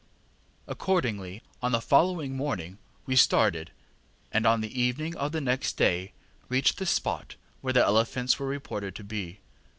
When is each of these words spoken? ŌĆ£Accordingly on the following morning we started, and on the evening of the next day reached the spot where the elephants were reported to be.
ŌĆ£Accordingly 0.67 1.43
on 1.61 1.73
the 1.73 1.79
following 1.79 2.35
morning 2.35 2.79
we 3.05 3.15
started, 3.15 3.69
and 4.31 4.47
on 4.47 4.61
the 4.61 4.81
evening 4.81 5.15
of 5.17 5.31
the 5.31 5.39
next 5.39 5.77
day 5.77 6.11
reached 6.49 6.79
the 6.79 6.87
spot 6.87 7.35
where 7.61 7.73
the 7.73 7.85
elephants 7.85 8.39
were 8.39 8.47
reported 8.47 8.95
to 8.95 9.03
be. 9.03 9.41